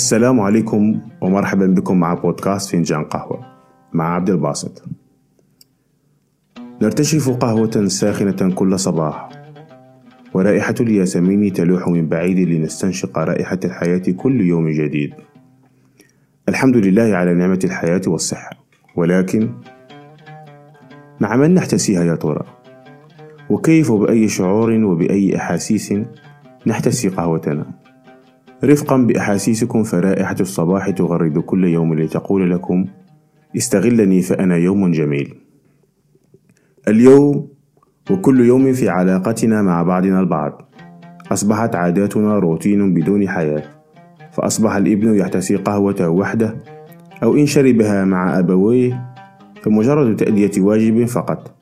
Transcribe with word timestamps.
السلام 0.00 0.40
عليكم 0.40 1.00
ومرحبا 1.20 1.66
بكم 1.66 2.00
مع 2.00 2.14
بودكاست 2.14 2.70
فنجان 2.70 3.04
قهوة 3.04 3.40
مع 3.92 4.14
عبد 4.14 4.30
الباسط. 4.30 4.82
نرتشف 6.82 7.30
قهوة 7.30 7.86
ساخنة 7.86 8.54
كل 8.54 8.78
صباح 8.78 9.28
ورائحة 10.34 10.74
الياسمين 10.80 11.52
تلوح 11.52 11.88
من 11.88 12.08
بعيد 12.08 12.48
لنستنشق 12.48 13.18
رائحة 13.18 13.58
الحياة 13.64 14.02
كل 14.16 14.40
يوم 14.40 14.68
جديد. 14.68 15.14
الحمد 16.48 16.76
لله 16.76 17.16
على 17.16 17.34
نعمة 17.34 17.60
الحياة 17.64 18.02
والصحة 18.06 18.50
ولكن 18.96 19.50
مع 21.20 21.36
من 21.36 21.54
نحتسيها 21.54 22.04
يا 22.04 22.14
ترى؟ 22.14 22.44
وكيف 23.50 23.90
وبأي 23.90 24.28
شعور 24.28 24.70
وبأي 24.84 25.36
أحاسيس 25.36 25.94
نحتسي 26.66 27.08
قهوتنا؟ 27.08 27.79
رفقا 28.64 28.96
بأحاسيسكم 28.96 29.82
فرائحة 29.82 30.36
الصباح 30.40 30.90
تغرد 30.90 31.38
كل 31.38 31.64
يوم 31.64 31.94
لتقول 31.94 32.50
لكم 32.50 32.84
استغلني 33.56 34.22
فأنا 34.22 34.56
يوم 34.56 34.90
جميل. 34.90 35.34
اليوم 36.88 37.48
وكل 38.10 38.40
يوم 38.40 38.72
في 38.72 38.88
علاقتنا 38.88 39.62
مع 39.62 39.82
بعضنا 39.82 40.20
البعض. 40.20 40.70
أصبحت 41.32 41.76
عاداتنا 41.76 42.38
روتين 42.38 42.94
بدون 42.94 43.28
حياة 43.28 43.62
فأصبح 44.32 44.76
الابن 44.76 45.14
يحتسي 45.14 45.56
قهوته 45.56 46.08
وحده 46.08 46.56
أو 47.22 47.36
إن 47.36 47.46
شربها 47.46 48.04
مع 48.04 48.38
أبويه 48.38 49.14
فمجرد 49.62 50.16
تأدية 50.16 50.50
واجب 50.58 51.04
فقط 51.04 51.54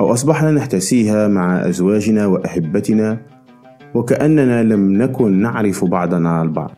أو 0.00 0.12
أصبحنا 0.12 0.50
نحتسيها 0.50 1.28
مع 1.28 1.68
أزواجنا 1.68 2.26
وأحبتنا 2.26 3.20
وكأننا 3.94 4.62
لم 4.62 5.02
نكن 5.02 5.32
نعرف 5.32 5.84
بعضنا 5.84 6.42
البعض. 6.42 6.70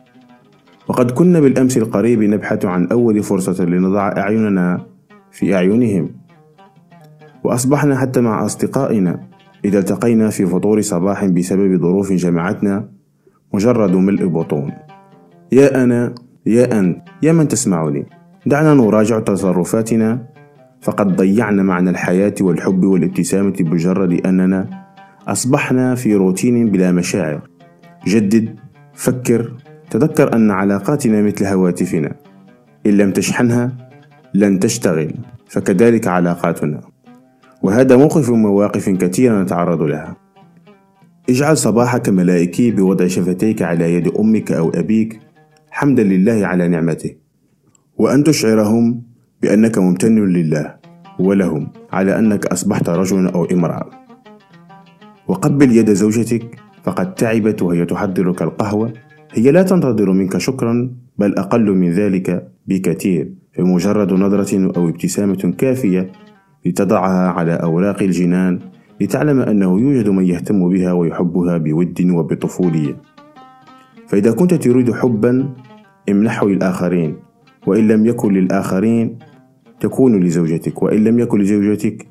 وقد 0.87 1.11
كنا 1.11 1.39
بالأمس 1.39 1.77
القريب 1.77 2.23
نبحث 2.23 2.65
عن 2.65 2.87
أول 2.87 3.23
فرصة 3.23 3.65
لنضع 3.65 4.07
أعيننا 4.17 4.85
في 5.31 5.55
أعينهم. 5.55 6.09
وأصبحنا 7.43 7.97
حتى 7.97 8.21
مع 8.21 8.45
أصدقائنا 8.45 9.19
إذا 9.65 9.79
التقينا 9.79 10.29
في 10.29 10.45
فطور 10.45 10.81
صباح 10.81 11.25
بسبب 11.25 11.81
ظروف 11.81 12.13
جمعتنا 12.13 12.89
مجرد 13.53 13.95
ملء 13.95 14.27
بطون. 14.27 14.71
يا 15.51 15.83
أنا 15.83 16.15
يا 16.45 16.79
أنت 16.79 16.97
يا 17.23 17.31
من 17.31 17.47
تسمعني. 17.47 18.05
دعنا 18.45 18.73
نراجع 18.73 19.19
تصرفاتنا. 19.19 20.27
فقد 20.81 21.15
ضيعنا 21.15 21.63
معنى 21.63 21.89
الحياة 21.89 22.33
والحب 22.41 22.83
والابتسامة 22.83 23.53
بمجرد 23.59 24.25
أننا 24.25 24.86
أصبحنا 25.27 25.95
في 25.95 26.15
روتين 26.15 26.71
بلا 26.71 26.91
مشاعر. 26.91 27.41
جدد 28.07 28.55
فكر 28.93 29.53
تذكر 29.89 30.33
أن 30.33 30.51
علاقاتنا 30.51 31.21
مثل 31.21 31.45
هواتفنا. 31.45 32.15
إن 32.85 32.91
لم 32.91 33.11
تشحنها 33.11 33.89
لن 34.33 34.59
تشتغل. 34.59 35.13
فكذلك 35.47 36.07
علاقاتنا. 36.07 36.81
وهذا 37.61 37.97
موقف 37.97 38.29
من 38.29 38.41
مواقف 38.41 38.89
كثيرة 38.89 39.41
نتعرض 39.41 39.81
لها. 39.81 40.15
اجعل 41.29 41.57
صباحك 41.57 42.09
ملائكي 42.09 42.71
بوضع 42.71 43.07
شفتيك 43.07 43.61
على 43.61 43.93
يد 43.93 44.07
أمك 44.07 44.51
أو 44.51 44.69
أبيك. 44.69 45.19
حمدا 45.69 46.03
لله 46.03 46.47
على 46.47 46.67
نعمته. 46.67 47.15
وأن 47.97 48.23
تشعرهم 48.23 49.03
بأنك 49.41 49.77
ممتن 49.77 50.25
لله 50.25 50.75
ولهم 51.19 51.71
على 51.91 52.19
أنك 52.19 52.45
أصبحت 52.45 52.89
رجلا 52.89 53.29
أو 53.29 53.45
امرأة. 53.45 54.06
وقبل 55.27 55.77
يد 55.77 55.93
زوجتك 55.93 56.55
فقد 56.83 57.15
تعبت 57.15 57.61
وهي 57.61 57.85
تحضرك 57.85 58.41
القهوة. 58.41 58.93
هي 59.31 59.51
لا 59.51 59.63
تنتظر 59.63 60.11
منك 60.11 60.37
شكرا 60.37 60.91
بل 61.17 61.35
أقل 61.35 61.71
من 61.71 61.91
ذلك 61.91 62.51
بكثير. 62.67 63.33
فمجرد 63.53 64.13
نظرة 64.13 64.77
أو 64.77 64.89
ابتسامة 64.89 65.53
كافية 65.57 66.11
لتضعها 66.65 67.27
على 67.27 67.53
أوراق 67.53 68.03
الجنان 68.03 68.59
لتعلم 69.01 69.39
أنه 69.39 69.79
يوجد 69.79 70.09
من 70.09 70.25
يهتم 70.25 70.69
بها 70.69 70.91
ويحبها 70.91 71.57
بود 71.57 72.01
وبطفولية. 72.01 72.95
فإذا 74.07 74.31
كنت 74.31 74.53
تريد 74.53 74.93
حبا 74.93 75.53
امنحه 76.09 76.47
للآخرين. 76.47 77.15
وإن 77.67 77.87
لم 77.87 78.05
يكن 78.05 78.33
للآخرين 78.33 79.19
تكون 79.79 80.23
لزوجتك. 80.23 80.83
وإن 80.83 81.03
لم 81.03 81.19
يكن 81.19 81.41
لزوجتك 81.41 82.07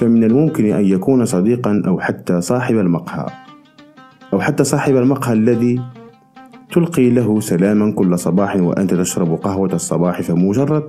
فمن 0.00 0.24
الممكن 0.24 0.72
أن 0.72 0.84
يكون 0.84 1.24
صديقا 1.24 1.82
أو 1.86 2.00
حتى 2.00 2.40
صاحب 2.40 2.78
المقهى 2.78 3.26
أو 4.32 4.40
حتى 4.40 4.64
صاحب 4.64 4.96
المقهى 4.96 5.32
الذي 5.32 5.80
تلقي 6.72 7.10
له 7.10 7.40
سلاما 7.40 7.92
كل 7.92 8.18
صباح 8.18 8.56
وأنت 8.56 8.94
تشرب 8.94 9.34
قهوة 9.34 9.72
الصباح 9.72 10.22
فمجرد 10.22 10.82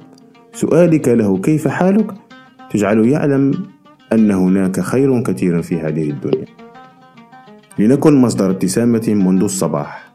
سؤالك 0.54 1.08
له 1.08 1.38
كيف 1.38 1.68
حالك؟ 1.68 2.12
تجعله 2.70 3.08
يعلم 3.08 3.54
أن 4.14 4.32
هناك 4.32 4.80
خير 4.80 5.24
كثير 5.24 5.62
في 5.62 5.80
هذه 5.80 6.10
الدنيا. 6.10 6.46
لنكن 7.80 8.22
مصدر 8.22 8.50
ابتسامة 8.50 9.04
منذ 9.08 9.44
الصباح. 9.44 10.12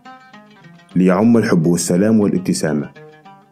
ليعم 0.97 1.37
الحب 1.37 1.67
والسلام 1.67 2.21
والابتسامة. 2.21 2.91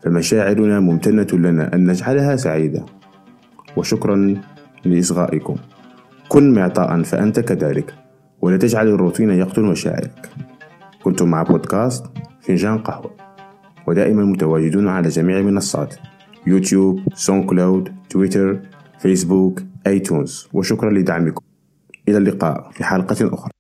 فمشاعرنا 0.03 0.81
ممتنة 0.81 1.27
لنا 1.33 1.75
أن 1.75 1.91
نجعلها 1.91 2.37
سعيدة. 2.37 2.87
وشكرا 3.77 4.37
لإصغائكم. 4.85 5.57
كن 6.29 6.55
معطاء 6.55 7.03
فأنت 7.03 7.41
كذلك 7.41 7.95
ولا 8.41 8.57
تجعل 8.57 8.89
الروتين 8.89 9.31
يقتل 9.31 9.63
مشاعرك. 9.63 10.31
كنتم 11.03 11.29
مع 11.29 11.43
بودكاست 11.43 12.07
فنجان 12.41 12.79
قهوة 12.79 13.11
ودائما 13.87 14.25
متواجدون 14.25 14.89
على 14.89 15.09
جميع 15.09 15.39
المنصات 15.39 15.95
يوتيوب 16.47 17.01
ساوند 17.15 17.43
كلاود 17.43 17.93
تويتر 18.11 18.61
فيسبوك 18.99 19.63
آيتونز. 19.87 20.49
وشكرا 20.53 20.91
لدعمكم. 20.91 21.45
إلى 22.09 22.19
اللقاء 22.19 22.71
في 22.73 22.85
حلقة 22.85 23.35
أخرى. 23.35 23.51